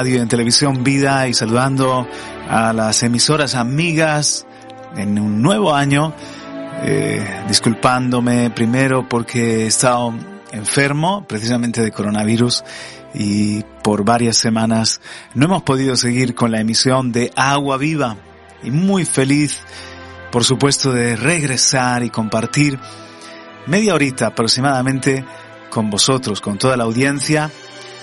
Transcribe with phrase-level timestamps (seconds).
[0.00, 2.08] radio y en televisión Vida y saludando
[2.48, 4.46] a las emisoras amigas
[4.96, 6.14] en un nuevo año,
[6.84, 10.14] eh, disculpándome primero porque he estado
[10.52, 12.64] enfermo precisamente de coronavirus
[13.12, 15.02] y por varias semanas
[15.34, 18.16] no hemos podido seguir con la emisión de Agua Viva.
[18.62, 19.60] Y muy feliz
[20.32, 22.78] por supuesto de regresar y compartir
[23.66, 25.26] media horita aproximadamente
[25.68, 27.50] con vosotros, con toda la audiencia,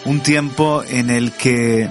[0.08, 1.90] un tiempo en el que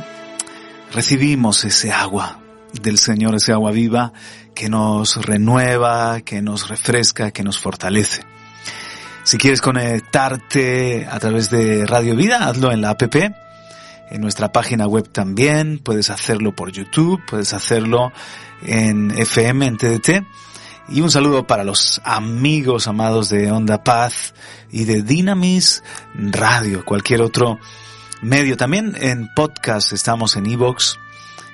[0.91, 2.41] recibimos ese agua
[2.73, 4.15] del Señor, ese agua viva
[4.55, 8.23] que nos renueva, que nos refresca, que nos fortalece.
[9.23, 14.87] Si quieres conectarte a través de Radio Vida, hazlo en la app, en nuestra página
[14.87, 18.13] web también, puedes hacerlo por YouTube, puedes hacerlo
[18.63, 20.11] en FM, en TDT.
[20.89, 24.33] Y un saludo para los amigos amados de Onda Paz
[24.71, 25.83] y de Dynamis
[26.15, 27.59] Radio, cualquier otro
[28.23, 28.57] medio.
[28.57, 30.99] También en podcast estamos en Evox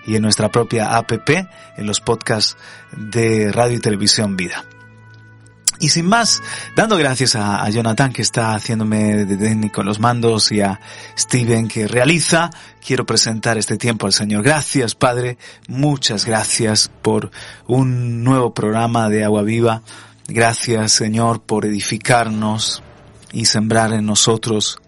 [0.06, 2.56] y en nuestra propia app, en los podcasts
[2.96, 4.64] de Radio y Televisión Vida.
[5.82, 6.40] Y sin más,
[6.76, 10.78] dando gracias a, Jonathan que está haciéndome de técnico en los mandos y a
[11.18, 12.50] Steven que realiza,
[12.86, 14.44] quiero presentar este tiempo al Señor.
[14.44, 17.32] Gracias Padre, muchas gracias por
[17.66, 19.82] un nuevo programa de Agua Viva.
[20.28, 22.84] Gracias Señor por edificarnos
[23.32, 24.81] y sembrar en nosotros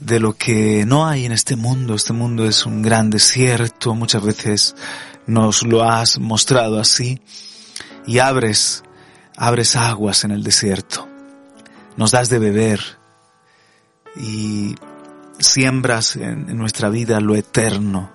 [0.00, 1.94] de lo que no hay en este mundo.
[1.94, 4.76] Este mundo es un gran desierto, muchas veces
[5.26, 7.20] nos lo has mostrado así.
[8.06, 8.84] Y abres
[9.36, 11.08] abres aguas en el desierto,
[11.96, 12.80] nos das de beber.
[14.16, 14.76] Y
[15.38, 18.12] siembras en, nuestra vida lo eterno,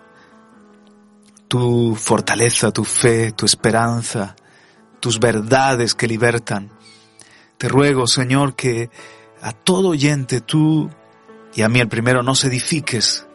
[1.47, 4.35] tu fortaleza, tu fe, tu esperanza,
[4.99, 6.71] tus verdades que libertan.
[7.57, 8.89] Te ruego, Señor, que
[9.41, 10.89] a todo oyente tú
[11.55, 13.25] y a mí el primero nos edifiques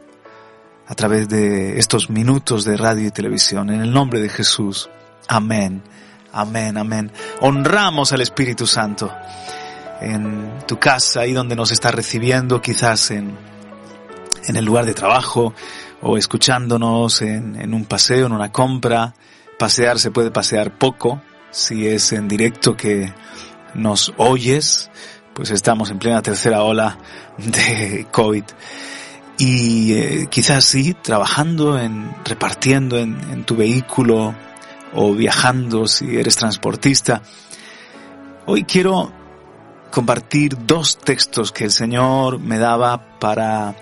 [0.86, 3.70] a través de estos minutos de radio y televisión.
[3.70, 4.90] En el nombre de Jesús.
[5.28, 5.82] Amén
[6.36, 7.12] Amén, amén.
[7.42, 9.08] Honramos al Espíritu Santo
[10.00, 13.38] en tu casa, ahí donde nos está recibiendo, quizás en,
[14.48, 15.54] en el lugar de trabajo
[16.02, 19.14] o escuchándonos en, en un paseo, en una compra.
[19.60, 23.14] Pasear se puede pasear poco, si es en directo que
[23.74, 24.90] nos oyes,
[25.34, 26.96] pues estamos en plena tercera ola
[27.38, 28.44] de COVID.
[29.36, 34.34] Y eh, quizás sí, trabajando en, repartiendo en, tu vehículo
[34.94, 37.20] o viajando si eres transportista.
[38.46, 39.12] Hoy quiero
[39.90, 43.74] compartir dos textos que el Señor me daba para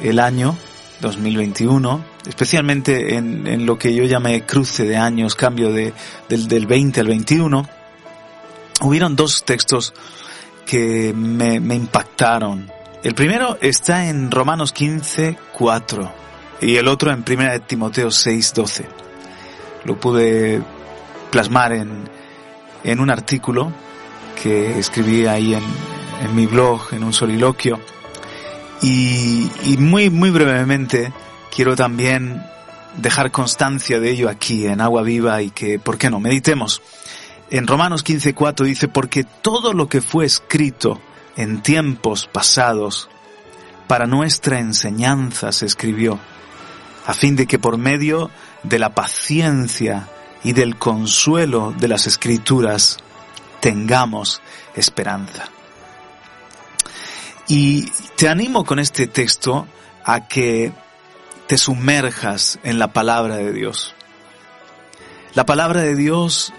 [0.00, 0.54] el año
[1.00, 5.94] 2021, especialmente en, lo que yo llamé cruce de años, cambio de,
[6.28, 7.68] del, del 20 al 21.
[8.82, 9.94] Hubieron dos textos
[10.66, 12.70] que me, impactaron.
[13.02, 16.12] El primero está en Romanos 15, 4
[16.62, 19.04] y el otro en 1 Timoteo 6, 12
[19.84, 20.62] lo pude
[21.30, 22.08] plasmar en,
[22.82, 23.72] en un artículo
[24.42, 25.62] que escribí ahí en,
[26.22, 27.78] en mi blog, en un soliloquio.
[28.82, 31.12] Y, y, muy, muy brevemente
[31.54, 32.42] quiero también
[32.96, 36.20] dejar constancia de ello aquí en Agua Viva y que, ¿por qué no?
[36.20, 36.82] Meditemos.
[37.54, 41.00] En Romanos 15.4 dice, porque todo lo que fue escrito
[41.36, 43.08] en tiempos pasados
[43.86, 46.18] para nuestra enseñanza se escribió,
[47.06, 48.28] a fin de que por medio
[48.64, 50.08] de la paciencia
[50.42, 52.98] y del consuelo de las escrituras
[53.60, 54.42] tengamos
[54.74, 55.48] esperanza.
[57.46, 57.84] Y
[58.16, 59.68] te animo con este texto
[60.02, 60.72] a que
[61.46, 63.94] te sumerjas en la palabra de Dios.
[65.34, 66.52] La palabra de Dios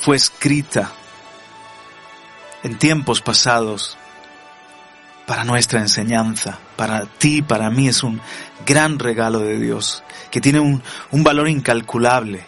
[0.00, 0.92] fue escrita
[2.62, 3.96] en tiempos pasados
[5.26, 8.20] para nuestra enseñanza, para ti, para mí es un
[8.64, 12.46] gran regalo de Dios, que tiene un, un valor incalculable.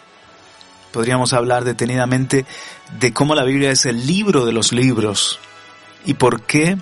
[0.91, 2.45] Podríamos hablar detenidamente
[2.99, 5.39] de cómo la Biblia es el libro de los libros
[6.05, 6.77] y por qué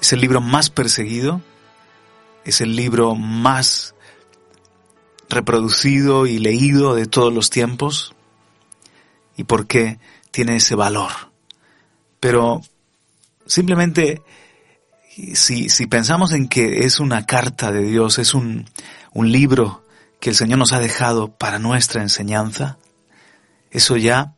[0.00, 1.40] es el libro más perseguido,
[2.44, 3.94] es el libro más
[5.30, 8.14] reproducido y leído de todos los tiempos
[9.36, 9.98] y por qué
[10.30, 11.10] tiene ese valor.
[12.20, 12.62] Pero
[13.46, 14.22] simplemente
[15.34, 18.68] si, si pensamos en que es una carta de Dios, es un,
[19.12, 19.84] un libro
[20.20, 22.78] que el Señor nos ha dejado para nuestra enseñanza,
[23.70, 24.34] eso ya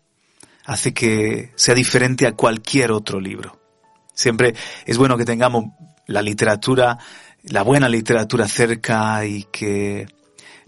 [0.64, 3.58] hace que sea diferente a cualquier otro libro.
[4.12, 4.54] Siempre
[4.84, 5.66] es bueno que tengamos
[6.06, 6.98] la literatura,
[7.44, 10.06] la buena literatura cerca y que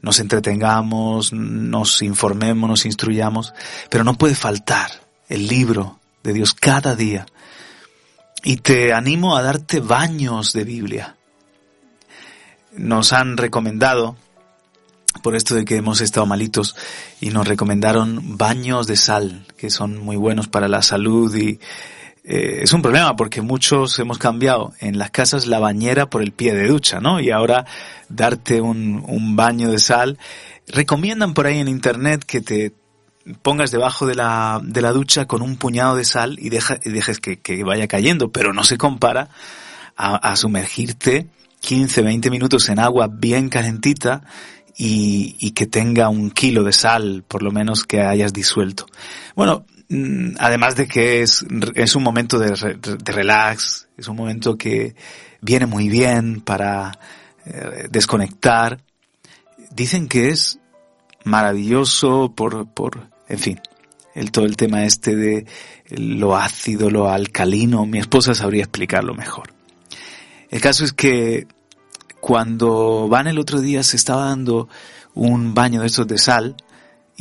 [0.01, 3.53] nos entretengamos, nos informemos, nos instruyamos,
[3.91, 4.91] pero no puede faltar
[5.29, 7.27] el libro de Dios cada día
[8.43, 11.15] y te animo a darte baños de Biblia.
[12.77, 14.17] nos han recomendado,
[15.23, 16.77] por esto de que hemos estado malitos,
[17.21, 21.59] y nos recomendaron baños de sal, que son muy buenos para la salud y
[22.31, 26.33] eh, es un problema porque muchos hemos cambiado en las casas la bañera por el
[26.33, 27.21] pie de ducha, ¿no?
[27.21, 27.65] Y ahora
[28.11, 30.19] darte un, un baño de sal.
[30.67, 32.75] Recomiendan por ahí en internet que te
[33.41, 37.41] pongas debajo de la, de la ducha con un puñado de sal y, dejes que,
[37.41, 39.31] que vaya cayendo, pero no se compara
[39.97, 41.29] a, a sumergirte
[41.61, 44.23] 15, 20 minutos en agua bien calentita
[44.77, 48.85] y, y, que tenga un kilo de sal, por lo menos que hayas disuelto.
[49.35, 49.65] Bueno,
[50.39, 51.45] además de que es,
[51.75, 54.95] es un momento de, de relax, es un momento que
[55.41, 56.99] viene muy bien para
[57.47, 58.81] eh, desconectar.
[59.71, 60.59] Dicen que es
[61.25, 63.61] maravilloso por, por, en fin,
[64.15, 65.47] el, todo el tema este de
[65.91, 69.53] lo ácido, lo alcalino, mi esposa sabría explicarlo mejor.
[70.51, 71.47] El caso es que
[72.21, 74.69] cuando Van el otro día se estaba dando
[75.15, 76.57] un baño de estos de sal,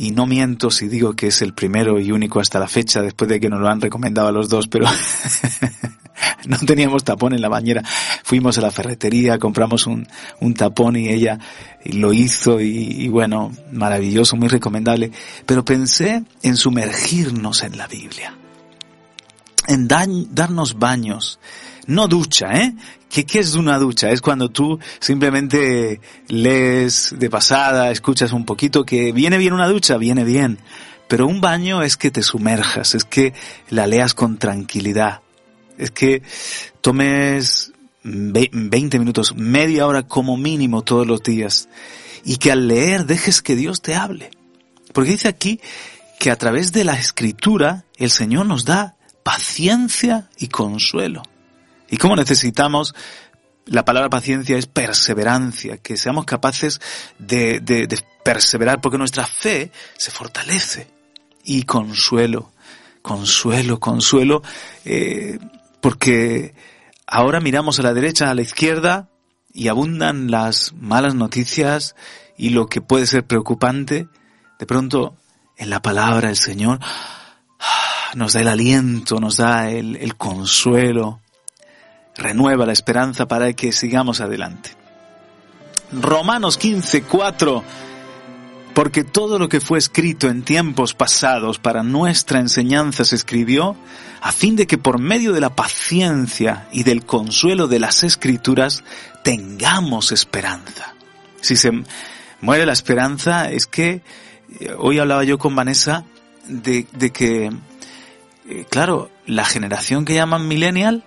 [0.00, 3.28] y no miento si digo que es el primero y único hasta la fecha, después
[3.28, 4.86] de que nos lo han recomendado a los dos, pero
[6.46, 7.82] no teníamos tapón en la bañera.
[8.22, 10.06] Fuimos a la ferretería, compramos un,
[10.40, 11.40] un tapón y ella
[11.84, 15.10] lo hizo y, y, bueno, maravilloso, muy recomendable.
[15.44, 18.36] Pero pensé en sumergirnos en la Biblia,
[19.66, 21.40] en darnos baños,
[21.88, 22.74] no ducha, ¿eh?
[23.10, 24.10] ¿Qué, ¿Qué es una ducha?
[24.10, 29.96] Es cuando tú simplemente lees de pasada, escuchas un poquito, que viene bien una ducha,
[29.96, 30.58] viene bien.
[31.08, 33.32] Pero un baño es que te sumerjas, es que
[33.70, 35.22] la leas con tranquilidad,
[35.78, 36.22] es que
[36.82, 41.70] tomes 20 minutos, media hora como mínimo todos los días
[42.22, 44.30] y que al leer dejes que Dios te hable.
[44.92, 45.60] Porque dice aquí
[46.20, 51.22] que a través de la escritura el Señor nos da paciencia y consuelo.
[51.90, 52.94] Y cómo necesitamos
[53.68, 56.80] la palabra paciencia es perseverancia, que seamos capaces
[57.18, 57.86] de,
[58.24, 60.88] perseverar porque nuestra fe se fortalece.
[61.44, 62.50] Y consuelo,
[63.02, 64.42] consuelo, consuelo,
[64.84, 65.38] eh,
[65.80, 66.54] porque
[67.06, 69.08] ahora miramos a la derecha, a la izquierda
[69.52, 71.94] y abundan las malas noticias
[72.36, 74.08] y lo que puede ser preocupante.
[74.58, 75.16] De pronto,
[75.56, 76.80] en la palabra del Señor,
[78.14, 81.20] nos da el aliento, nos da el consuelo,
[82.18, 84.70] renueva la esperanza para que sigamos adelante.
[85.92, 87.64] Romanos 15, 4.
[88.74, 93.76] Porque todo lo que fue escrito en tiempos pasados para nuestra enseñanza se escribió
[94.20, 98.84] a fin de que por medio de la paciencia y del consuelo de las escrituras
[99.24, 100.94] tengamos esperanza.
[101.40, 101.72] Si se
[102.40, 104.02] muere la esperanza es que
[104.60, 106.04] eh, hoy hablaba yo con Vanessa
[106.46, 107.50] de, de que,
[108.48, 111.04] eh, claro, la generación que llaman millennial,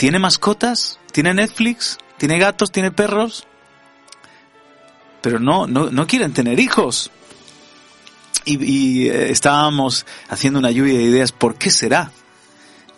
[0.00, 0.98] ¿Tiene mascotas?
[1.12, 1.98] ¿Tiene Netflix?
[2.16, 2.72] ¿Tiene gatos?
[2.72, 3.46] ¿Tiene perros?
[5.20, 7.10] Pero no, no, no quieren tener hijos.
[8.46, 11.32] Y, y eh, estábamos haciendo una lluvia de ideas.
[11.32, 12.12] ¿Por qué será?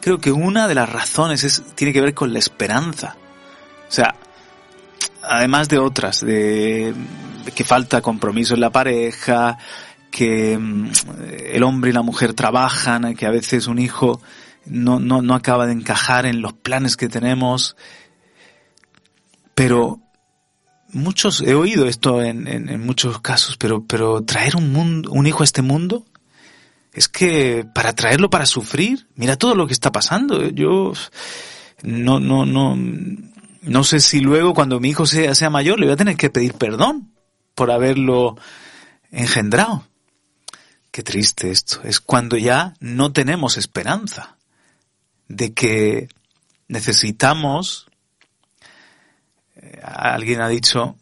[0.00, 3.16] Creo que una de las razones es, tiene que ver con la esperanza.
[3.88, 4.14] O sea,
[5.24, 6.94] además de otras, de
[7.52, 9.58] que falta compromiso en la pareja,
[10.08, 10.90] que mm,
[11.52, 14.20] el hombre y la mujer trabajan, que a veces un hijo
[14.66, 17.76] no, no, no acaba de encajar en los planes que tenemos.
[19.54, 20.00] Pero
[20.92, 25.42] muchos, he oído esto en, en, muchos casos, pero, pero traer un mundo, un hijo
[25.42, 26.06] a este mundo,
[26.92, 30.48] es que para traerlo para sufrir, mira todo lo que está pasando.
[30.48, 30.92] Yo
[31.82, 32.76] no, no, no,
[33.62, 36.30] no sé si luego cuando mi hijo sea, sea mayor le voy a tener que
[36.30, 37.12] pedir perdón
[37.54, 38.36] por haberlo
[39.10, 39.86] engendrado.
[40.90, 41.80] Qué triste esto.
[41.84, 44.36] Es cuando ya no tenemos esperanza
[45.32, 46.08] de que
[46.68, 47.86] necesitamos,
[49.56, 50.96] eh, alguien ha dicho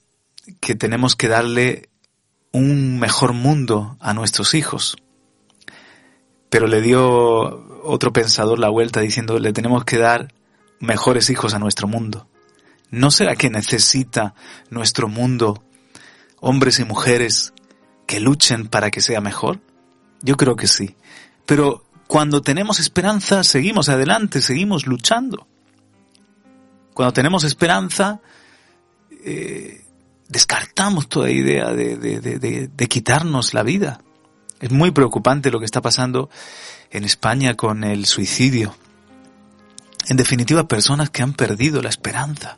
[0.60, 1.88] que tenemos que darle
[2.52, 4.96] un mejor mundo a nuestros hijos.
[6.48, 7.02] Pero le dio
[7.84, 10.32] otro pensador la vuelta diciendo le tenemos que dar
[10.78, 12.28] mejores hijos a nuestro mundo.
[12.90, 14.34] ¿No será que necesita
[14.68, 15.64] nuestro mundo
[16.40, 17.52] hombres y mujeres
[18.06, 19.60] que luchen para que sea mejor?
[20.22, 20.94] Yo creo que sí.
[21.46, 25.46] Pero cuando tenemos esperanza, seguimos adelante, seguimos luchando.
[26.92, 28.20] Cuando tenemos esperanza,
[29.24, 29.84] eh,
[30.26, 34.00] descartamos toda idea de, de, de, de, quitarnos la vida.
[34.58, 36.30] Es muy preocupante lo que está pasando
[36.90, 38.74] en España con el suicidio.
[40.08, 42.56] En definitiva, personas que han perdido la esperanza.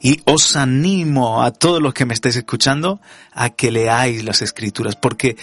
[0.00, 3.00] Y os animo a todos los que me estáis escuchando
[3.32, 5.36] a que leáis las escrituras, porque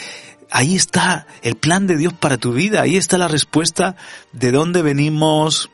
[0.51, 3.95] ahí está el plan de Dios para tu vida, ahí está la respuesta
[4.33, 5.69] de dónde venimos,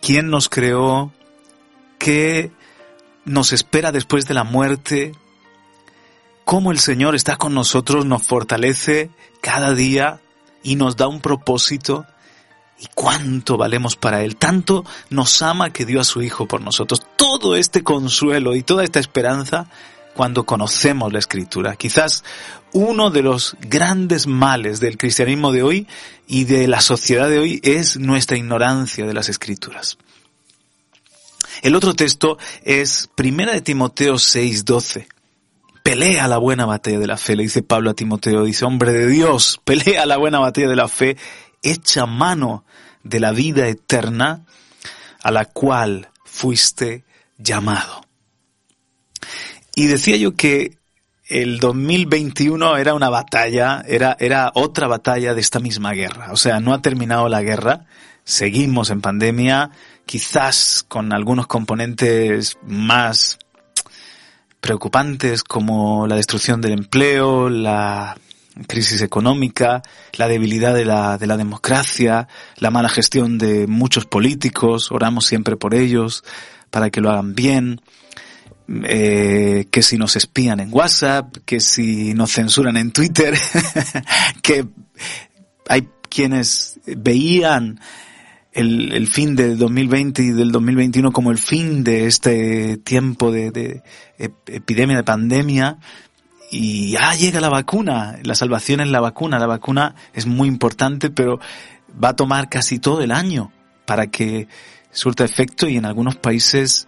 [0.00, 1.12] quién nos creó,
[1.98, 2.50] qué
[3.24, 5.14] nos espera después de la muerte,
[6.44, 9.10] cómo el Señor está con nosotros, nos fortalece
[9.40, 10.20] cada día
[10.62, 12.06] y nos da un propósito
[12.80, 14.36] y cuánto valemos para Él.
[14.36, 17.02] Tanto nos ama que dio a su Hijo por nosotros.
[17.16, 19.68] Todo este consuelo y toda esta esperanza
[20.14, 21.76] cuando conocemos la Escritura.
[21.76, 22.24] Quizás
[22.72, 25.86] uno de los grandes males del cristianismo de hoy
[26.26, 29.98] y de la sociedad de hoy es nuestra ignorancia de las Escrituras.
[31.62, 35.06] El otro texto es Primera de Timoteo 6:12.
[35.82, 39.08] Pelea la buena batalla de la fe, le dice Pablo a Timoteo, dice, hombre de
[39.08, 41.16] Dios, pelea la buena batalla de la fe,
[41.62, 42.64] echa mano
[43.02, 44.44] de la vida eterna
[45.22, 47.04] a la cual fuiste
[47.36, 48.02] llamado.
[49.74, 50.76] Y decía yo que
[51.28, 56.32] el 2021 era una batalla, era, era otra batalla de esta misma guerra.
[56.32, 57.86] O sea, no ha terminado la guerra,
[58.24, 59.70] seguimos en pandemia,
[60.04, 63.38] quizás con algunos componentes más
[64.60, 68.16] preocupantes como la destrucción del empleo, la
[68.68, 69.82] crisis económica,
[70.14, 75.56] la debilidad de la, de la democracia, la mala gestión de muchos políticos, oramos siempre
[75.56, 76.22] por ellos
[76.70, 77.80] para que lo hagan bien,
[78.84, 83.34] eh, que si nos espían en WhatsApp, que si nos censuran en Twitter,
[84.42, 84.66] que
[85.68, 87.80] hay quienes veían
[88.52, 93.50] el, el, fin del 2020 y del 2021 como el fin de este tiempo de,
[93.50, 93.82] de
[94.18, 95.78] epidemia, de pandemia,
[96.50, 101.08] y ya llega la vacuna, la salvación es la vacuna, la vacuna es muy importante,
[101.08, 101.40] pero
[102.02, 103.52] va a tomar casi todo el año
[103.86, 104.48] para que
[104.90, 106.86] surta efecto y en algunos países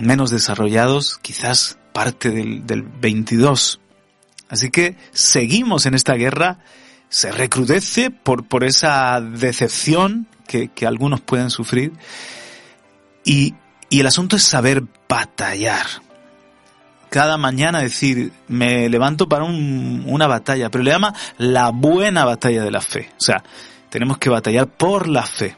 [0.00, 3.80] menos desarrollados, quizás parte del, del 22.
[4.48, 6.58] Así que seguimos en esta guerra,
[7.08, 11.92] se recrudece por, por esa decepción que, que algunos pueden sufrir
[13.24, 13.54] y,
[13.90, 15.86] y el asunto es saber batallar.
[17.10, 22.62] Cada mañana decir, me levanto para un, una batalla, pero le llama la buena batalla
[22.62, 23.10] de la fe.
[23.18, 23.42] O sea,
[23.88, 25.56] tenemos que batallar por la fe.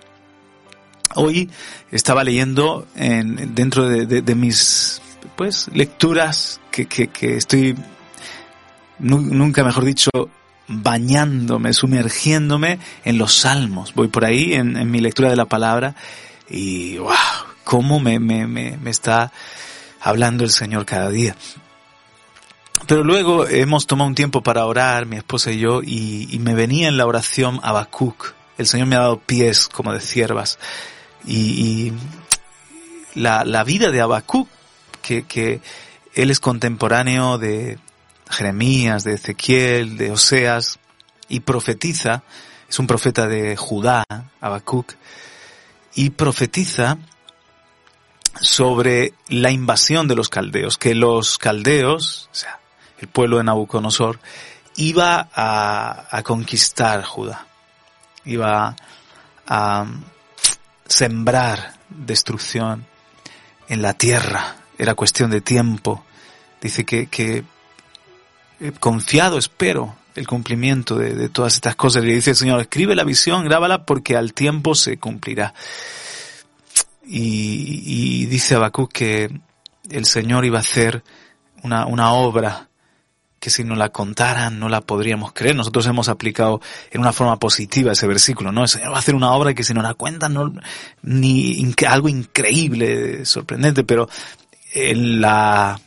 [1.14, 1.50] Hoy
[1.90, 5.02] estaba leyendo en, dentro de, mis
[5.36, 7.74] pues lecturas que, que, estoy
[8.98, 10.10] nunca mejor dicho
[10.68, 13.94] bañándome, sumergiéndome en los salmos.
[13.94, 15.96] Voy por ahí en, mi lectura de la palabra
[16.48, 17.14] y wow,
[17.64, 19.32] cómo me, me, me, me está
[20.00, 21.34] hablando el Señor cada día.
[22.86, 26.88] Pero luego hemos tomado un tiempo para orar, mi esposa y yo, y, me venía
[26.88, 28.34] en la oración Habacuc.
[28.58, 30.58] El Señor me ha dado pies como de ciervas
[31.26, 31.92] y,
[33.14, 34.48] la, la, vida de Habacuc,
[35.02, 35.60] que, que
[36.14, 37.78] él es contemporáneo de
[38.30, 40.78] Jeremías, de Ezequiel, de Oseas,
[41.28, 42.22] y profetiza,
[42.68, 44.04] es un profeta de Judá,
[44.40, 44.94] Habacuc,
[45.94, 46.98] y profetiza
[48.40, 52.60] sobre la invasión de los caldeos, que los caldeos, o sea,
[52.98, 54.20] el pueblo de Nabucodonosor,
[54.76, 57.46] iba a, a conquistar Judá,
[58.24, 58.76] iba
[59.46, 59.86] a,
[60.90, 62.84] sembrar destrucción
[63.68, 64.56] en la tierra.
[64.76, 66.04] Era cuestión de tiempo.
[66.60, 67.44] Dice que, que
[68.80, 72.02] confiado espero el cumplimiento de, de, todas estas cosas.
[72.04, 75.54] Y dice el Señor, escribe la visión, grábala porque al tiempo se cumplirá.
[77.06, 79.30] Y, y dice Habacuc que
[79.90, 81.04] el Señor iba a hacer
[81.62, 82.69] una, una obra
[83.40, 85.56] que si no la contaran no la podríamos creer.
[85.56, 88.62] Nosotros hemos aplicado en una forma positiva ese versículo, ¿no?
[88.62, 90.52] El Señor va a hacer una obra que si no la cuentan, no,
[91.02, 94.08] ni algo increíble, sorprendente, pero
[94.74, 95.80] en la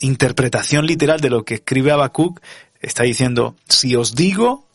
[0.00, 2.40] interpretación literal de lo que escribe Habacuc
[2.80, 4.66] está diciendo, si os digo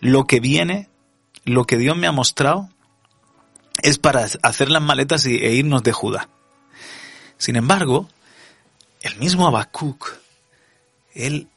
[0.00, 0.88] lo que viene,
[1.44, 2.68] lo que Dios me ha mostrado,
[3.82, 6.28] es para hacer las maletas e irnos de Judá.
[7.38, 8.08] Sin embargo,
[9.00, 10.23] el mismo Habacuc
[11.14, 11.48] él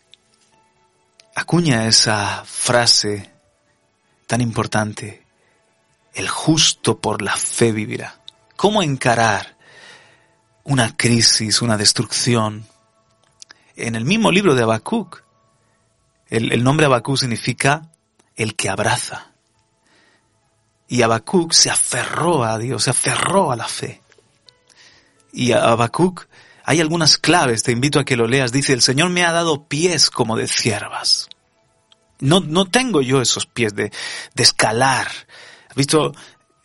[1.35, 3.31] acuña esa frase
[4.27, 5.23] tan importante,
[6.13, 8.19] el justo por la fe vivirá.
[8.55, 9.55] ¿Cómo encarar
[10.63, 12.67] una crisis, una destrucción?
[13.75, 15.23] En el mismo libro de Habacuc,
[16.29, 17.89] el, nombre Habacuc significa
[18.35, 19.31] el que abraza.
[20.87, 24.01] Y Habacuc se aferró a Dios, se aferró a la fe.
[25.31, 26.27] Y Habacuc
[26.67, 28.51] hay algunas claves, te invito a que lo leas.
[28.51, 31.29] Dice, el Señor me ha dado pies como de ciervas.
[32.19, 33.89] No, no tengo yo esos pies de,
[34.35, 35.07] de escalar.
[35.69, 36.13] ¿Has visto?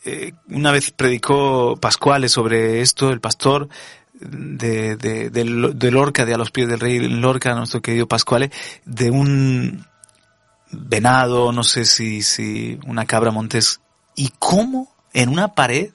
[0.04, 3.68] Eh, una vez predicó Pascuales sobre esto, el pastor
[4.12, 8.50] de, de, Lorca, de a los pies del rey Lorca, nuestro querido Pascuales,
[8.84, 9.86] de un
[10.72, 13.80] venado, no sé si, si una cabra montés.
[14.16, 15.90] ¿Y cómo en una pared,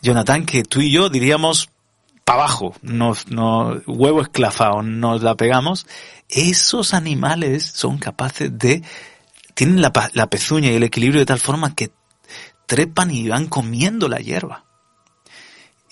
[0.00, 1.71] Jonathan, que tú y yo diríamos,
[2.32, 3.26] abajo, nos,
[3.86, 5.86] huevo esclafado, nos la pegamos,
[6.28, 8.82] esos animales son capaces de,
[9.54, 11.90] tienen la, la pezuña y el equilibrio de tal forma que
[12.66, 14.64] trepan y van comiendo la hierba.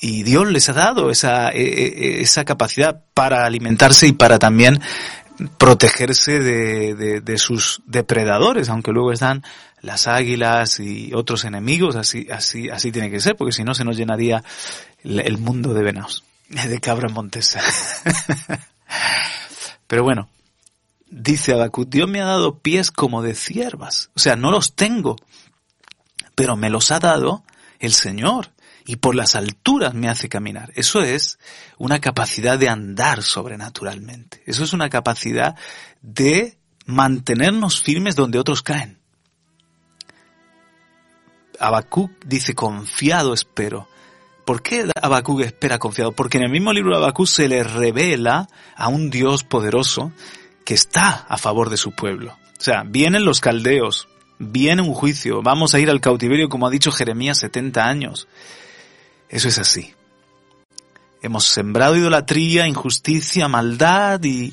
[0.01, 4.81] Y Dios les ha dado esa, e, e, esa capacidad para alimentarse y para también
[5.59, 9.43] protegerse de, de, sus depredadores, aunque luego están
[9.81, 13.85] las águilas y otros enemigos, así, así, así tiene que ser, porque si no se
[13.85, 14.43] nos llenaría
[15.03, 16.25] el mundo de venados,
[16.69, 17.61] de cabras montesa.
[19.87, 20.29] Pero bueno,
[21.09, 25.17] dice Abacú, Dios me ha dado pies como de ciervas, o sea, no los tengo,
[26.37, 27.43] pero me los ha dado
[27.81, 28.53] el Señor
[28.85, 30.73] y por las alturas me hace caminar.
[30.75, 31.39] Eso es
[31.77, 34.43] una capacidad de andar sobrenaturalmente.
[34.47, 35.57] Eso es una capacidad
[36.03, 38.99] de mantenernos firmes donde otros caen.
[41.59, 43.89] Habacuc dice confiado espero.
[44.51, 46.11] ¿Por qué Habacuc espera confiado?
[46.11, 50.11] Porque en el mismo libro de Habacuc se le revela a un Dios poderoso
[50.65, 52.37] que está a favor de su pueblo.
[52.59, 54.09] O sea, vienen los caldeos,
[54.41, 58.27] viene un juicio, vamos a ir al cautiverio como ha dicho Jeremías 70 años.
[59.29, 59.95] Eso es así.
[61.23, 64.53] Hemos sembrado idolatría, injusticia, maldad y,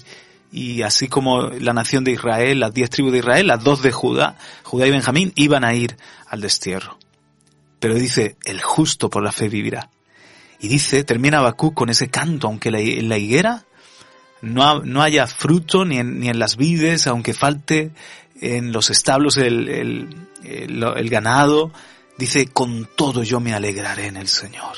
[0.52, 3.92] y así como la nación de Israel, las diez tribus de Israel, las dos de
[3.92, 7.00] Judá, Judá y Benjamín, iban a ir al destierro.
[7.80, 9.90] Pero dice, el justo por la fe vivirá.
[10.60, 13.66] Y dice, termina Bakú con ese canto, aunque en la higuera
[14.42, 17.92] no, no haya fruto ni en, ni en las vides, aunque falte
[18.42, 21.72] en los establos el, el, el ganado,
[22.18, 24.78] Dice, con todo yo me alegraré en el Señor.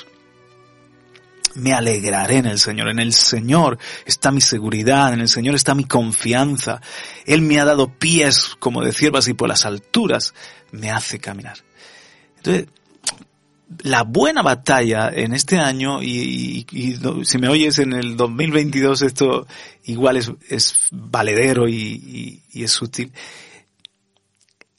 [1.55, 2.89] Me alegraré en el Señor.
[2.89, 6.81] En el Señor está mi seguridad, en el Señor está mi confianza.
[7.25, 10.33] Él me ha dado pies como de ciervas y por las alturas
[10.71, 11.57] me hace caminar.
[12.37, 12.67] Entonces,
[13.83, 16.65] la buena batalla en este año, y,
[17.23, 19.47] si me oyes en el 2022 esto
[19.85, 23.11] igual es, es valedero y, es útil,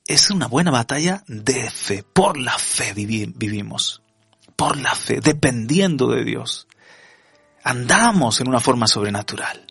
[0.06, 2.02] es una buena batalla de fe.
[2.02, 4.02] Por la fe vivimos.
[4.56, 6.66] Por la fe, dependiendo de Dios.
[7.62, 9.66] Andamos en una forma sobrenatural.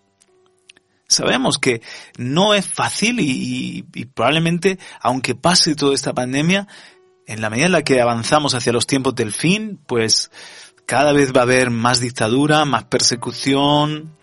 [1.08, 1.82] Sabemos que
[2.18, 3.82] no es fácil y,
[4.14, 6.68] probablemente, aunque pase toda esta pandemia,
[7.30, 10.32] en la medida en la que avanzamos hacia los tiempos del fin, pues
[10.88, 14.18] cada vez va a haber más dictadura, más persecución,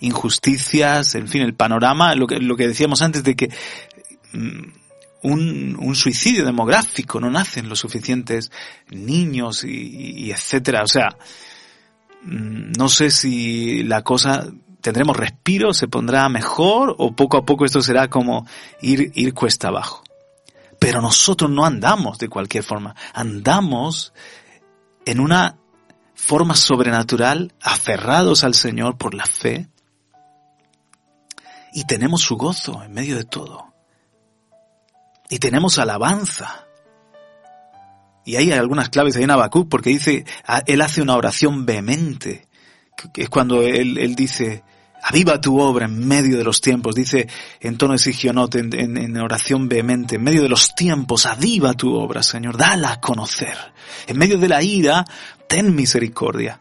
[0.00, 3.54] injusticias, en fin, el panorama, lo que, lo que decíamos antes de que
[4.32, 4.62] mm,
[5.22, 8.50] un, un, suicidio demográfico, no nacen los suficientes
[8.90, 10.82] niños y, y, etcétera.
[10.82, 11.16] O sea,
[12.24, 14.44] mm, no sé si la cosa
[14.80, 18.44] tendremos respiro, se pondrá mejor o poco a poco esto será como
[18.82, 20.02] ir, ir cuesta abajo.
[20.78, 24.12] Pero nosotros no andamos de cualquier forma, andamos
[25.04, 25.58] en una
[26.14, 29.68] forma sobrenatural, aferrados al Señor por la fe,
[31.72, 33.72] y tenemos su gozo en medio de todo.
[35.28, 36.66] Y tenemos alabanza.
[38.24, 42.48] Y hay algunas claves ahí en Habacuc porque dice, ah, él hace una oración vehemente,
[43.12, 44.64] que es cuando él dice,
[45.02, 47.28] aviva tu obra en medio de los tiempos, dice
[47.60, 51.94] en tono de Sigionot, en, en, oración vehemente, en medio de los tiempos, aviva tu
[51.94, 53.56] obra, Señor, dala a conocer.
[54.06, 55.04] En medio de la ira,
[55.48, 56.60] ten misericordia.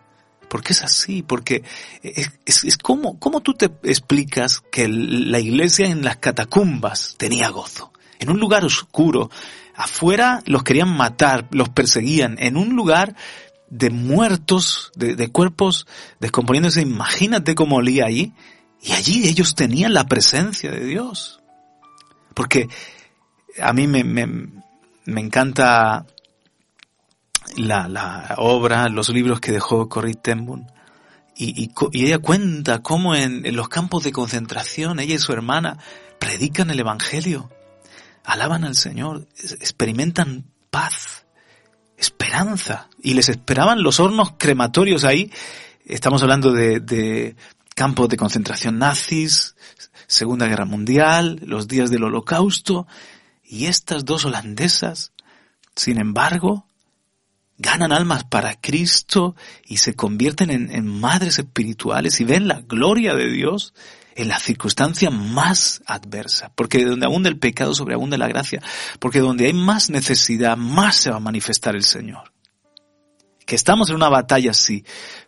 [0.50, 1.64] Porque es así, porque
[2.02, 7.92] es, como, ¿cómo tú te explicas que la iglesia en las catacumbas tenía gozo?
[8.20, 9.30] en un lugar oscuro.
[9.76, 13.16] Afuera los querían matar, los perseguían, en un lugar
[13.70, 15.88] de muertos, de, cuerpos
[16.20, 16.82] descomponiéndose.
[16.82, 18.34] Imagínate cómo olía allí.
[18.82, 21.40] Y allí ellos tenían la presencia de Dios.
[22.34, 22.70] Porque
[23.62, 26.06] a mí me, me, encanta
[27.56, 30.48] la, la, obra, los libros que dejó Corrie ten
[31.36, 35.34] Y, y, y, ella cuenta cómo en, en, los campos de concentración ella y su
[35.34, 35.80] hermana
[36.20, 37.50] predican el Evangelio
[38.28, 41.26] alaban al Señor, experimentan paz,
[41.98, 45.32] esperanza, y les esperaban los hornos crematorios ahí.
[45.86, 47.36] Estamos hablando de,
[47.76, 49.56] campos de concentración nazis,
[50.08, 52.88] Segunda Guerra Mundial, los días del Holocausto,
[53.44, 55.12] y estas dos holandesas,
[55.76, 56.66] sin embargo,
[57.58, 63.16] ganan almas para Cristo y se convierten en, en madres espirituales y ven la gloria
[63.16, 63.74] de Dios
[64.18, 68.62] en la circunstancia más adversa, porque donde abunda el pecado sobreabunda la gracia,
[69.00, 72.34] porque donde hay más necesidad, más se va a manifestar el Señor.
[73.46, 74.84] Que estamos en una batalla, sí,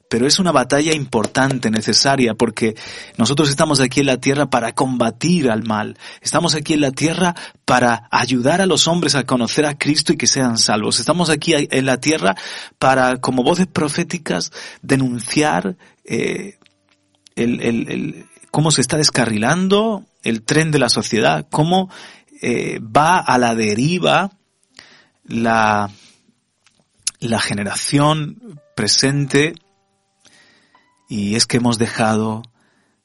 [0.09, 2.75] pero es una batalla importante, necesaria, porque
[3.15, 5.95] nosotros estamos aquí en la tierra para combatir al mal.
[6.21, 10.17] Estamos aquí en la tierra para ayudar a los hombres a conocer a Cristo y
[10.17, 10.99] que sean salvos.
[10.99, 12.35] Estamos aquí en la tierra
[12.79, 16.57] para, como voces proféticas, denunciar eh,
[17.35, 21.89] el, el, el, cómo se está descarrilando el tren de la sociedad, cómo
[22.41, 24.31] eh, va a la deriva
[25.25, 25.89] la,
[27.19, 29.55] la generación presente.
[31.07, 32.43] Y es que hemos dejado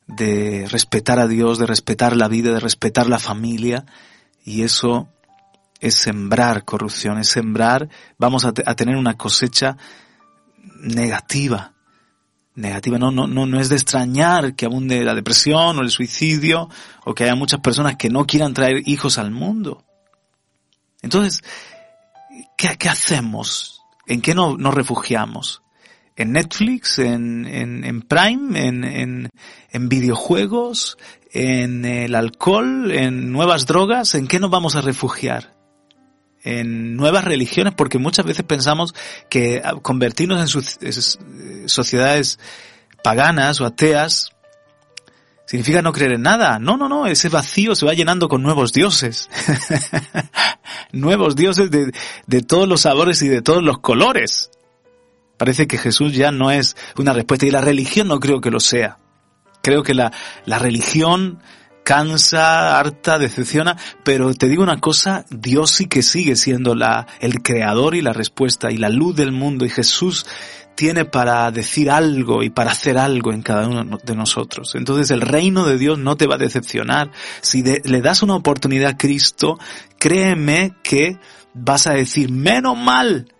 [0.06, 3.86] de respetar a Dios, de respetar la vida, de respetar la familia.
[4.44, 5.08] Y eso
[5.80, 9.76] es sembrar corrupción, es sembrar, vamos a, a tener una cosecha
[10.80, 11.73] negativa
[12.54, 12.98] negativa.
[12.98, 16.68] No, no, no, no es de extrañar que abunde la depresión o el suicidio
[17.04, 19.84] o que haya muchas personas que no quieran traer hijos al mundo.
[21.02, 21.42] Entonces,
[22.56, 23.82] ¿qué, qué hacemos?
[24.06, 25.62] ¿En qué nos, nos refugiamos?
[26.16, 26.98] ¿En Netflix?
[26.98, 28.66] ¿En, en, en Prime?
[28.66, 29.30] ¿En, en,
[29.70, 30.96] en videojuegos?
[31.32, 32.92] ¿En el alcohol?
[32.92, 34.14] ¿En nuevas drogas?
[34.14, 35.54] ¿En qué nos vamos a refugiar?
[36.44, 38.94] En nuevas religiones porque muchas veces pensamos
[39.28, 42.38] que convertirnos en sociedades
[43.02, 44.30] paganas o ateas
[45.46, 46.58] significa no creer en nada.
[46.58, 49.28] No, no, no, ese vacío se va llenando con nuevos dioses.
[50.92, 51.92] nuevos dioses de,
[52.26, 54.50] de todos los sabores y de todos los colores.
[55.36, 58.60] Parece que Jesús ya no es una respuesta y la religión no creo que lo
[58.60, 58.98] sea.
[59.62, 60.12] Creo que la,
[60.44, 61.40] la religión
[61.84, 67.42] cansa, harta, decepciona, pero te digo una cosa, Dios sí que sigue siendo la, el
[67.42, 70.26] creador y la respuesta y la luz del mundo y Jesús
[70.74, 74.74] tiene para decir algo y para hacer algo en cada uno de nosotros.
[74.74, 77.12] Entonces el reino de Dios no te va a decepcionar.
[77.42, 79.58] Si le das una oportunidad a Cristo,
[79.98, 81.18] créeme que
[81.52, 83.32] vas a decir, menos mal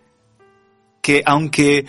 [1.01, 1.85] que aunque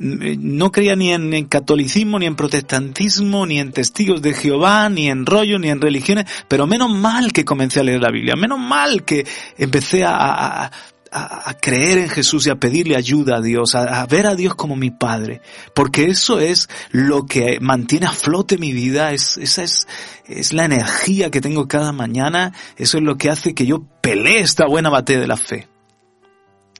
[0.00, 5.26] no creía ni en, catolicismo, ni en protestantismo, ni en testigos de Jehová, ni en
[5.26, 9.04] rollo, ni en religiones, pero menos mal que comencé a leer la Biblia, menos mal
[9.04, 9.26] que
[9.58, 10.70] empecé a, a,
[11.12, 14.74] a creer en Jesús y a pedirle ayuda a Dios, a, ver a Dios como
[14.74, 15.42] mi Padre,
[15.74, 19.86] porque eso es lo que mantiene a flote mi vida, es, esa es,
[20.24, 24.40] es la energía que tengo cada mañana, eso es lo que hace que yo pelee
[24.40, 25.68] esta buena batalla de la fe.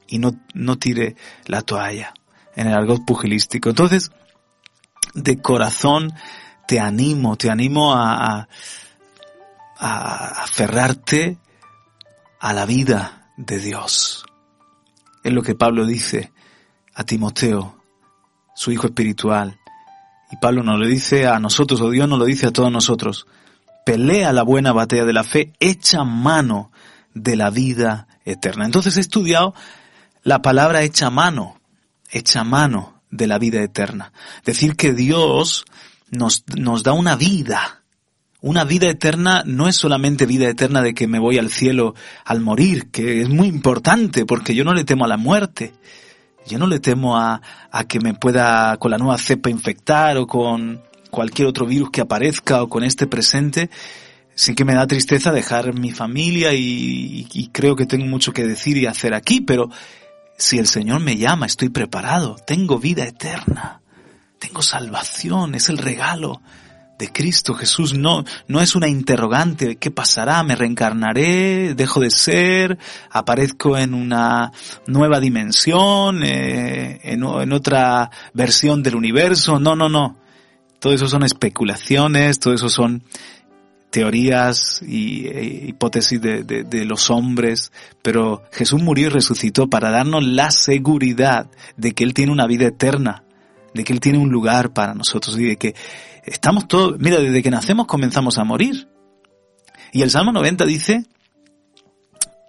[0.09, 1.15] Y no, no tire
[1.47, 2.15] la toalla
[2.57, 3.71] en el argot pugilístico.
[3.71, 4.11] Entonces,
[5.15, 6.13] de corazón
[6.67, 8.49] te animo, te animo a,
[9.79, 11.39] a, aferrarte
[12.39, 14.25] a la vida de Dios.
[15.23, 16.33] Es lo que Pablo dice
[16.95, 17.77] a Timoteo,
[18.55, 19.59] su hijo espiritual.
[20.31, 23.27] Y Pablo nos lo dice a nosotros, o Dios nos lo dice a todos nosotros.
[23.85, 26.71] Pelea la buena batalla de la fe, echa mano
[27.15, 28.65] de la vida eterna.
[28.65, 29.55] Entonces he estudiado
[30.23, 31.60] la palabra echa mano
[32.11, 34.13] hecha mano de la vida eterna.
[34.45, 35.65] Decir que Dios
[36.11, 37.83] nos, nos da una vida.
[38.41, 41.95] Una vida eterna no es solamente vida eterna de que me voy al cielo
[42.25, 45.75] al morir, que es muy importante porque yo no le temo a la muerte.
[46.47, 50.27] Yo no le temo a, a que me pueda con la nueva cepa infectar o
[50.27, 53.69] con cualquier otro virus que aparezca o con este presente.
[54.35, 58.47] Sí que me da tristeza dejar mi familia y, y creo que tengo mucho que
[58.47, 59.69] decir y hacer aquí, pero
[60.41, 63.83] si el Señor me llama, estoy preparado, tengo vida eterna,
[64.39, 66.41] tengo salvación, es el regalo
[66.99, 67.93] de Cristo Jesús.
[67.93, 70.43] No, no es una interrogante, ¿qué pasará?
[70.43, 71.75] ¿Me reencarnaré?
[71.75, 72.79] ¿Dejo de ser?
[73.11, 74.51] ¿Aparezco en una
[74.87, 76.23] nueva dimensión?
[76.25, 79.61] Eh, en, en otra versión del universo?
[79.61, 80.17] No, no, no.
[80.79, 83.03] Todo eso son especulaciones, todo eso son
[83.91, 87.73] teorías y e, hipótesis de, de, los hombres,
[88.03, 92.67] pero Jesús murió y resucitó para darnos la seguridad de que Él tiene una vida
[92.67, 93.25] eterna,
[93.75, 95.75] de que Él tiene un lugar para nosotros y de que
[96.25, 98.89] estamos todos, mira, desde que nacemos comenzamos a morir.
[99.93, 101.05] Y el Salmo 90 dice,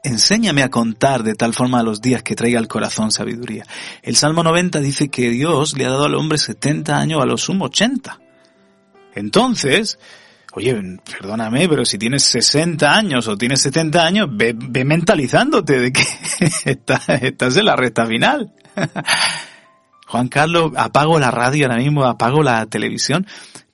[0.04, 3.65] enséñame a contar de tal forma los días que traiga al corazón sabiduría.
[4.04, 7.38] El Salmo 90 dice que Dios le ha dado al hombre 70 años, a lo
[7.38, 8.19] sumo 80.
[9.15, 9.99] Entonces,
[10.54, 10.76] Oye,
[11.10, 16.04] perdóname, pero si tienes 60 años o tienes 70 años, ve, mentalizándote de que
[16.66, 18.54] estás, estás en la recta final.
[20.08, 23.26] Juan Carlos, apago la radio ahora mismo, apago la televisión,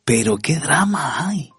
[0.06, 1.50] pero qué drama hay.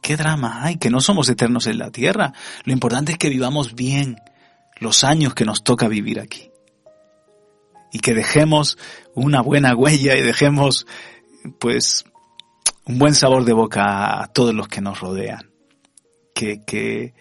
[0.00, 2.32] Qué drama hay, que no somos eternos en la tierra.
[2.64, 4.16] Lo importante es que vivamos bien
[4.78, 6.52] los años que nos toca vivir aquí.
[7.92, 8.78] Y que dejemos
[9.14, 10.86] una buena huella y dejemos,
[11.58, 12.04] pues,
[12.88, 15.50] un buen sabor de boca a todos los que nos rodean.
[16.34, 17.14] Que, que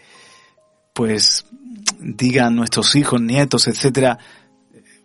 [0.94, 1.46] pues
[2.00, 4.18] digan nuestros hijos, nietos, etcétera,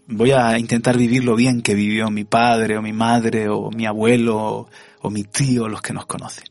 [0.07, 3.87] voy a intentar vivir lo bien que vivió mi padre o mi madre o mi
[3.87, 4.69] abuelo
[5.01, 6.45] o, mi tío, los que nos conocen.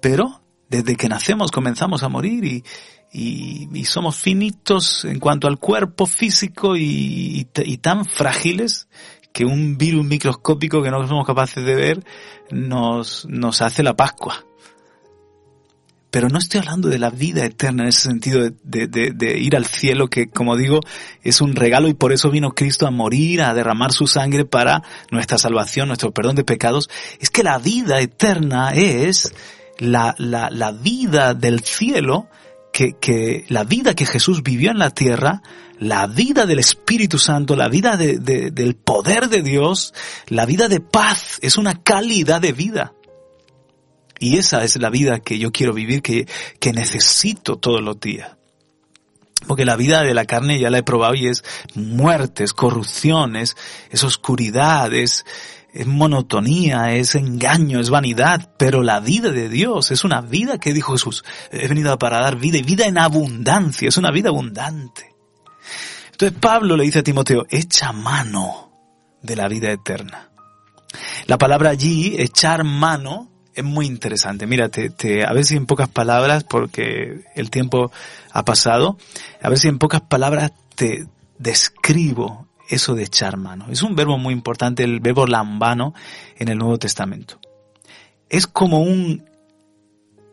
[0.00, 2.64] Pero desde que nacemos comenzamos a morir y,
[3.12, 8.88] y, somos finitos en cuanto al cuerpo físico y, y, tan frágiles
[9.36, 12.02] que un virus microscópico que no somos capaces de ver
[12.50, 14.46] nos, nos hace la Pascua.
[16.10, 19.54] Pero no estoy hablando de la vida eterna en ese sentido de, de, de, ir
[19.54, 20.80] al cielo, que como digo,
[21.22, 24.82] es un regalo y por eso vino Cristo a morir, a derramar su sangre para
[25.10, 26.88] nuestra salvación, nuestro perdón de pecados.
[27.20, 29.34] Es que la vida eterna es
[29.78, 32.30] la, la, la vida del cielo,
[32.72, 35.42] que, que la vida que Jesús vivió en la tierra,
[35.78, 39.94] la vida del Espíritu Santo, la vida de, de, del poder de Dios,
[40.28, 42.92] la vida de paz, es una calidad de vida.
[44.18, 46.26] Y esa es la vida que yo quiero vivir, que,
[46.58, 48.36] que necesito todos los días.
[49.46, 53.56] Porque la vida de la carne ya la he probado y es muertes, corrupciones,
[53.90, 55.24] es oscuridad, es,
[55.84, 58.54] monotonía, es engaño, es vanidad.
[58.56, 62.36] Pero la vida de Dios es una vida que dijo Jesús, he venido para dar
[62.36, 65.15] vida y vida en abundancia, es una vida abundante.
[66.16, 68.72] Entonces Pablo le dice a Timoteo, echa mano
[69.20, 70.30] de la vida eterna.
[71.26, 74.46] La palabra allí, echar mano, es muy interesante.
[74.46, 77.92] Mira, te, a ver si en pocas palabras, porque el tiempo
[78.32, 78.96] ha pasado,
[79.42, 83.66] a ver si en pocas palabras te describo eso de echar mano.
[83.68, 85.92] Es un verbo muy importante, el verbo lambano
[86.38, 87.38] en el Nuevo Testamento.
[88.30, 89.28] Es como un,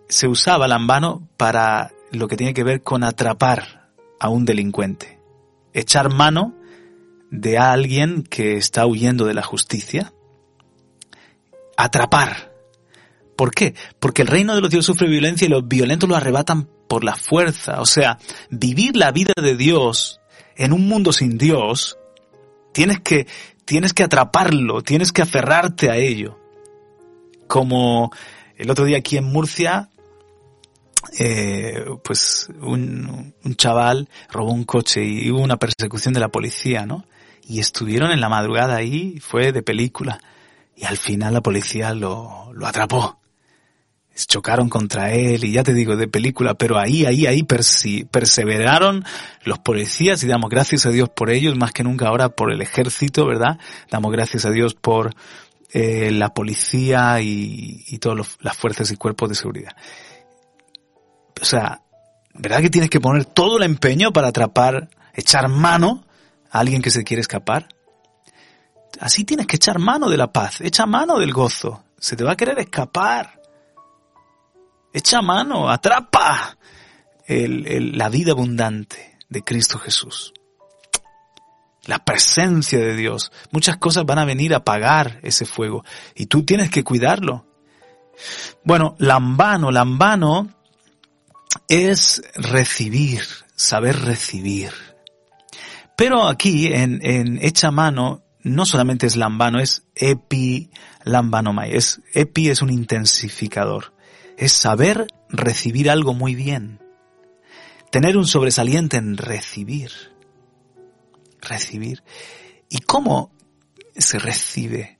[0.07, 5.22] se usaba lambano para lo que tiene que ver con atrapar a un delincuente.
[5.73, 6.55] Echar mano
[7.29, 10.13] de alguien que está huyendo de la justicia.
[11.77, 12.53] Atrapar
[13.35, 13.75] ¿Por qué?
[13.99, 17.15] Porque el reino de los cielos sufre violencia y los violentos lo arrebatan por la
[17.15, 17.81] fuerza.
[17.81, 18.17] O sea,
[18.49, 20.19] vivir la vida de Dios
[20.55, 21.97] en un mundo sin Dios,
[22.73, 23.27] tienes que,
[23.65, 26.39] tienes que atraparlo, tienes que aferrarte a ello.
[27.47, 28.11] Como
[28.55, 29.89] el otro día aquí en Murcia,
[31.19, 37.05] eh, pues un, chaval robó un coche y hubo una persecución de la policía, ¿no?
[37.45, 40.19] Y estuvieron en la madrugada ahí, fue de película.
[40.75, 43.19] Y al final la policía lo, lo atrapó
[44.27, 49.03] chocaron contra él y ya te digo de película, pero ahí, ahí, ahí perseveraron
[49.43, 52.61] los policías y damos gracias a Dios por ellos, más que nunca ahora por el
[52.61, 53.57] ejército, ¿verdad?
[53.89, 55.15] Damos gracias a Dios por
[55.71, 59.75] eh, la policía y, y todas las fuerzas y cuerpos de seguridad.
[61.43, 61.83] O sea,
[62.33, 66.05] ¿verdad que tienes que poner todo el empeño para atrapar, echar mano
[66.49, 67.67] a alguien que se quiere escapar?
[68.99, 71.83] Así tienes que echar mano de la paz, echa mano del gozo.
[71.99, 73.43] Se te va a querer escapar
[74.93, 76.57] echa mano, atrapa
[77.27, 80.33] la vida abundante de Cristo Jesús.
[81.85, 83.31] La presencia de Dios.
[83.51, 85.83] Muchas cosas van a venir a apagar ese fuego
[86.15, 87.45] y tú tienes que cuidarlo.
[88.63, 90.47] Bueno, lambano, lambano
[91.67, 93.21] es recibir,
[93.55, 94.71] saber recibir.
[95.95, 100.69] Pero aquí en, en hecha mano no solamente es lambano, es epi
[101.03, 101.75] lambanomai.
[101.75, 103.93] Es, epi es un intensificador
[104.37, 106.79] es saber recibir algo muy bien.
[107.91, 109.91] Tener un sobresaliente en recibir.
[111.41, 112.03] Recibir.
[112.69, 113.31] ¿Y cómo
[113.95, 114.99] se recibe?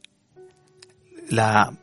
[1.30, 1.78] La,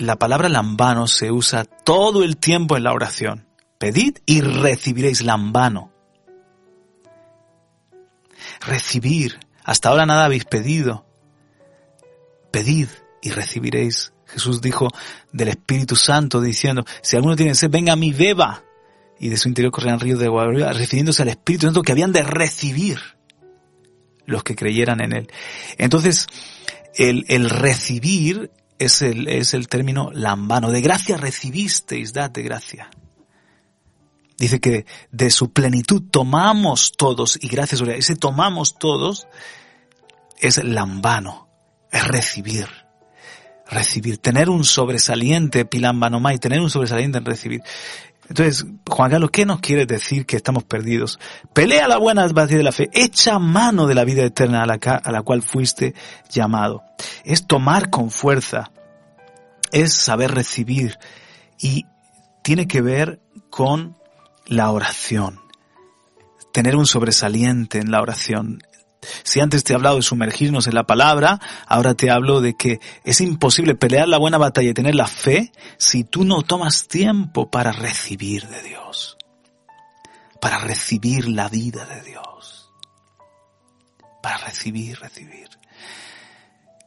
[0.00, 3.46] la palabra lambano se usa todo el tiempo en la oración.
[3.78, 5.92] Pedid y recibiréis lambano.
[8.60, 9.38] Recibir.
[9.62, 11.06] Hasta ahora nada habéis pedido.
[12.50, 12.88] Pedid
[13.22, 14.88] y recibiréis Jesús dijo
[15.32, 18.62] del Espíritu Santo diciendo, si alguno tiene sed, venga a mí, beba.
[19.18, 22.22] Y de su interior corrían ríos de agua refiriéndose al Espíritu Santo que habían de
[22.22, 22.98] recibir
[24.24, 25.30] los que creyeran en Él.
[25.76, 26.26] Entonces,
[26.94, 30.70] el, el recibir es el, es el término lambano.
[30.70, 32.90] De gracia recibisteis, dad de gracia.
[34.36, 39.28] Dice que de su plenitud tomamos todos, y gracias a ese tomamos todos
[40.38, 41.48] es lambano,
[41.92, 42.66] es recibir
[43.70, 47.62] recibir, tener un sobresaliente, Pilambanomai, tener un sobresaliente en recibir.
[48.30, 51.18] Entonces, Juan Carlos, ¿qué nos quiere decir que estamos perdidos?
[51.52, 54.74] Pelea la buena batalla de la fe, echa mano de la vida eterna a la,
[54.74, 55.96] a la cual fuiste
[56.30, 56.84] llamado.
[57.24, 58.70] Es tomar con fuerza,
[59.72, 60.96] es saber recibir
[61.58, 61.86] y
[62.42, 63.96] tiene que ver con
[64.46, 65.40] la oración.
[66.52, 68.62] Tener un sobresaliente en la oración,
[69.22, 72.80] si antes te he hablado de sumergirnos en la palabra, ahora te hablo de que
[73.04, 77.50] es imposible pelear la buena batalla y tener la fe si tú no tomas tiempo
[77.50, 79.16] para recibir de Dios,
[80.40, 82.70] para recibir la vida de Dios.
[84.44, 85.48] recibir, recibir.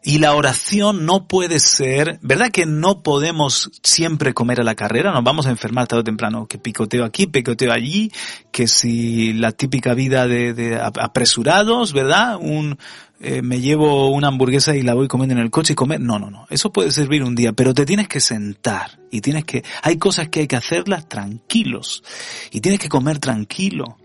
[0.05, 5.13] Y la oración no puede ser, ¿verdad que no podemos siempre comer a la carrera?
[5.13, 8.11] Nos vamos a enfermar tarde o temprano, que picoteo aquí, picoteo allí,
[8.51, 12.37] que si la típica vida de, apresurados, ¿verdad?
[12.37, 12.77] Un,
[13.21, 16.01] eh, me llevo una hamburguesa y la voy comiendo en el coche y comer.
[16.01, 16.47] No, no, no.
[16.49, 20.27] Eso puede servir un día, pero te tienes que sentar y tienes que, hay cosas
[20.27, 22.03] que hay que hacerlas tranquilos
[22.51, 23.97] y tienes que comer tranquilo.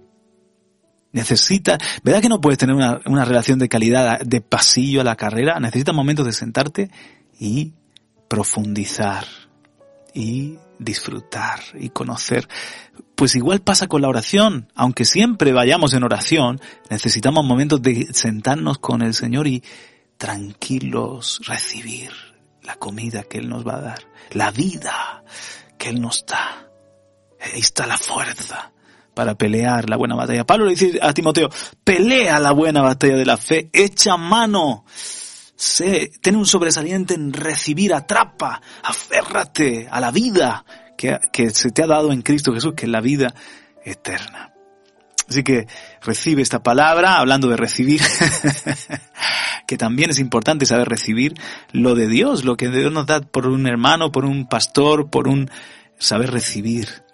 [1.12, 5.16] Necesita, ¿verdad que no puedes tener una, una relación de calidad de pasillo a la
[5.16, 5.59] carrera?
[5.59, 6.90] Necesitas momentos de sentarte
[7.38, 7.73] y
[8.29, 9.27] profundizar
[10.12, 12.49] y disfrutar y conocer.
[13.14, 14.71] Pues igual pasa con la oración.
[14.75, 19.62] Aunque siempre vayamos en oración, necesitamos momentos de sentarnos con el Señor y
[20.16, 22.11] tranquilos recibir
[22.62, 24.01] la comida que Él nos va a dar,
[24.33, 25.25] la vida
[25.79, 26.68] que Él nos da.
[27.40, 28.73] Ahí está la fuerza
[29.18, 30.46] para pelear la buena batalla.
[30.46, 31.50] Pablo le dice a Timoteo,
[31.83, 34.85] pelea la buena batalla de la fe, echa mano,
[35.57, 40.64] sé, ten un sobresaliente en recibir, atrapa, aférrate a la vida
[40.96, 43.35] que, que se te ha dado en Cristo Jesús, que es la vida
[43.85, 44.52] eterna.
[45.28, 45.66] Así que
[46.00, 48.00] recibe esta palabra, hablando de recibir,
[49.66, 51.35] que también es importante saber recibir
[51.72, 55.26] lo de Dios, lo que Dios nos da por un hermano, por un pastor, por
[55.26, 55.50] un
[55.98, 57.08] saber recibir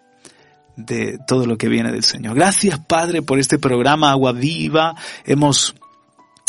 [0.77, 2.35] de todo lo que viene del Señor.
[2.35, 4.95] Gracias Padre por este programa Agua Viva.
[5.25, 5.75] Hemos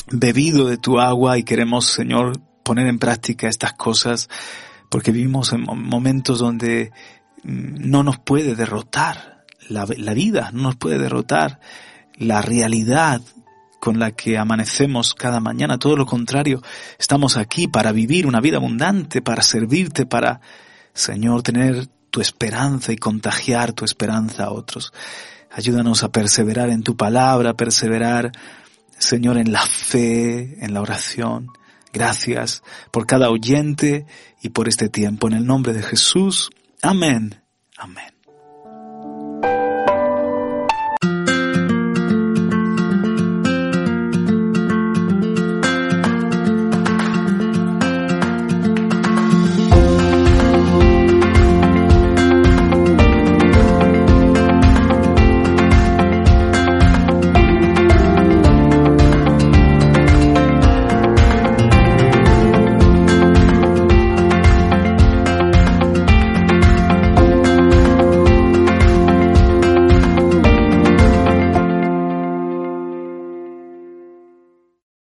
[0.08, 4.30] bebido de tu agua y queremos Señor poner en práctica estas cosas
[4.90, 6.92] porque vivimos en momentos donde
[7.44, 11.60] mm, no nos puede derrotar la, la vida, no nos puede derrotar
[12.18, 13.22] la realidad
[13.80, 15.78] con la que amanecemos cada mañana.
[15.78, 16.62] Todo lo contrario,
[16.98, 20.42] estamos aquí para vivir una vida abundante, para servirte, para,
[20.94, 24.94] Señor, tener tu esperanza y contagiar tu esperanza a otros.
[25.52, 28.32] Ayúdanos a perseverar en tu palabra, perseverar,
[28.98, 31.50] Señor, en la fe, en la oración.
[31.92, 34.06] Gracias por cada oyente
[34.42, 35.28] y por este tiempo.
[35.28, 36.52] En el nombre de Jesús.
[36.82, 37.42] Amén.
[37.76, 38.15] Amén.